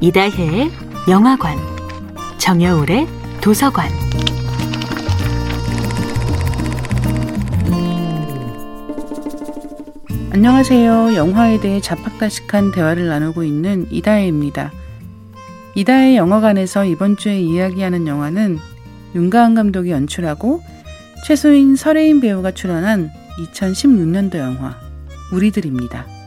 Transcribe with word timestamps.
이다혜의 0.00 0.70
영화관, 1.10 1.58
정여울의 2.38 3.08
도서관. 3.40 3.90
안녕하세요. 10.30 11.16
영화에 11.16 11.58
대해 11.58 11.80
자팍다식한 11.80 12.70
대화를 12.70 13.08
나누고 13.08 13.42
있는 13.42 13.88
이다혜입니다. 13.90 14.70
이다혜 15.74 16.16
영화관에서 16.16 16.84
이번 16.84 17.16
주에 17.16 17.40
이야기하는 17.40 18.06
영화는 18.06 18.58
윤가은 19.16 19.56
감독이 19.56 19.90
연출하고 19.90 20.62
최소인 21.26 21.74
설혜인 21.74 22.20
배우가 22.20 22.52
출연한 22.52 23.10
2016년도 23.52 24.38
영화 24.38 24.76
우리들입니다. 25.32 26.17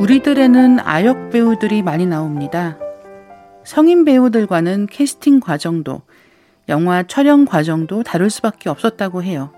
우리들에는 0.00 0.78
아역 0.80 1.28
배우들이 1.28 1.82
많이 1.82 2.06
나옵니다. 2.06 2.78
성인 3.64 4.06
배우들과는 4.06 4.86
캐스팅 4.86 5.40
과정도, 5.40 6.00
영화 6.70 7.02
촬영 7.02 7.44
과정도 7.44 8.02
다를 8.02 8.30
수밖에 8.30 8.70
없었다고 8.70 9.22
해요. 9.22 9.52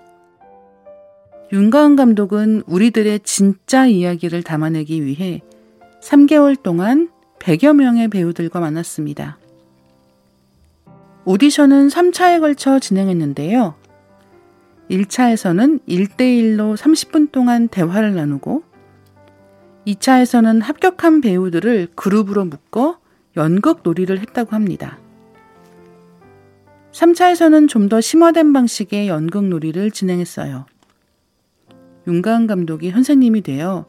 윤가은 1.53 1.95
감독은 1.95 2.65
우리들의 2.67 3.21
진짜 3.21 3.87
이야기를 3.87 4.43
담아내기 4.43 5.05
위해 5.05 5.43
3개월 6.01 6.61
동안 6.61 7.09
100여 7.39 7.77
명의 7.77 8.09
배우들과 8.09 8.59
만났습니다. 8.59 9.39
오디션은 11.25 11.87
3차에 11.87 12.41
걸쳐 12.41 12.81
진행했는데요. 12.81 13.77
1차에서는 14.91 15.83
1대1로 15.87 16.77
30분 16.77 17.31
동안 17.31 17.69
대화를 17.69 18.17
나누고 18.17 18.62
2차에서는 19.87 20.63
합격한 20.63 21.21
배우들을 21.21 21.89
그룹으로 21.95 22.45
묶어 22.45 22.99
연극 23.37 23.81
놀이를 23.83 24.21
했다고 24.21 24.55
합니다. 24.55 24.99
3차에서는 26.93 27.69
좀 27.69 27.89
더 27.89 28.01
심화된 28.01 28.53
방식의 28.53 29.09
연극 29.09 29.45
놀이를 29.47 29.91
진행했어요. 29.91 30.67
윤가은 32.07 32.47
감독이 32.47 32.91
선생님이 32.91 33.43
되어 33.43 33.87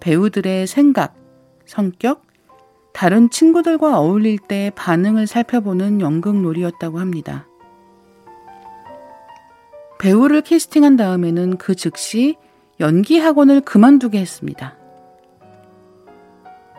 배우들의 0.00 0.66
생각, 0.66 1.14
성격, 1.64 2.24
다른 2.92 3.30
친구들과 3.30 3.98
어울릴 3.98 4.38
때 4.38 4.70
반응을 4.74 5.26
살펴보는 5.26 6.00
연극 6.00 6.40
놀이였다고 6.40 6.98
합니다. 6.98 7.46
배우를 9.98 10.42
캐스팅한 10.42 10.96
다음에는 10.96 11.56
그 11.56 11.74
즉시 11.74 12.36
연기 12.80 13.18
학원을 13.18 13.62
그만두게 13.62 14.18
했습니다. 14.18 14.75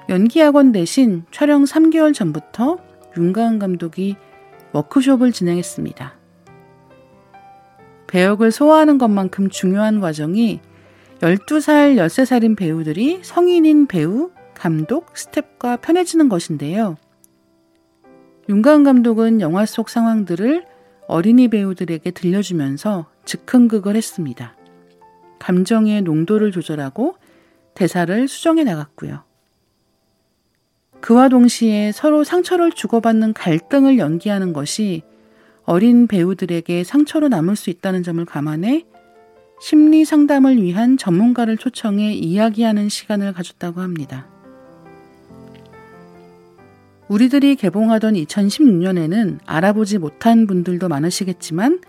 연기학원 0.09 0.71
대신 0.71 1.25
촬영 1.31 1.65
3개월 1.65 2.13
전부터 2.13 2.77
윤가은 3.17 3.59
감독이 3.59 4.15
워크숍을 4.71 5.31
진행했습니다. 5.31 6.13
배역을 8.07 8.51
소화하는 8.51 8.97
것만큼 8.97 9.49
중요한 9.49 9.99
과정이 9.99 10.61
12살, 11.19 11.97
13살인 11.97 12.55
배우들이 12.55 13.19
성인인 13.23 13.87
배우, 13.87 14.31
감독, 14.53 15.17
스텝과 15.17 15.77
편해지는 15.77 16.29
것인데요. 16.29 16.95
윤가은 18.47 18.83
감독은 18.83 19.41
영화 19.41 19.65
속 19.65 19.89
상황들을 19.89 20.65
어린이 21.07 21.49
배우들에게 21.49 22.11
들려주면서 22.11 23.07
즉흥극을 23.25 23.95
했습니다. 23.95 24.55
감정의 25.39 26.01
농도를 26.01 26.51
조절하고 26.51 27.15
대사를 27.73 28.27
수정해 28.27 28.63
나갔고요. 28.63 29.26
그와 31.01 31.29
동시에 31.29 31.91
서로 31.91 32.23
상처를 32.23 32.71
주고받는 32.71 33.33
갈등을 33.33 33.97
연기하는 33.97 34.53
것이 34.53 35.03
어린 35.63 36.07
배우들에게 36.07 36.83
상처로 36.83 37.27
남을 37.27 37.55
수 37.55 37.69
있다는 37.69 38.03
점을 38.03 38.23
감안해 38.23 38.85
심리 39.59 40.05
상담을 40.05 40.61
위한 40.61 40.97
전문가를 40.97 41.57
초청해 41.57 42.13
이야기하는 42.13 42.89
시간을 42.89 43.33
가졌다고 43.33 43.81
합니다. 43.81 44.27
우리들이 47.07 47.55
개봉하던 47.55 48.13
2016년에는 48.13 49.39
알아보지 49.45 49.97
못한 49.97 50.45
분들도 50.45 50.89
많으시겠지만 50.89 51.81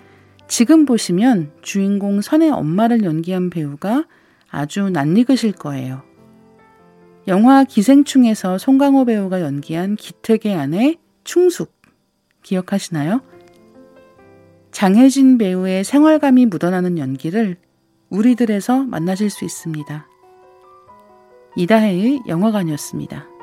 지금 0.47 0.87
보시면 0.87 1.53
주인공 1.61 2.21
선의 2.21 2.51
엄마를 2.51 3.05
연기한 3.05 3.51
배우가 3.51 4.07
아주 4.51 4.89
낯익으실 4.89 5.53
거예요. 5.53 6.08
영화 7.28 7.62
기생충에서 7.62 8.56
송강호 8.56 9.05
배우가 9.05 9.43
연기한 9.43 9.97
기택의 9.97 10.55
아내 10.55 10.97
충숙 11.25 11.75
기억하시나요? 12.43 13.21
장혜진 14.72 15.37
배우의 15.37 15.84
생활감이 15.84 16.47
묻어나는 16.47 16.97
연기를 16.97 17.59
우리들에서 18.09 18.84
만나실 18.84 19.28
수 19.28 19.44
있습니다. 19.44 20.09
이다혜의 21.56 22.22
영화관이었습니다. 22.27 23.38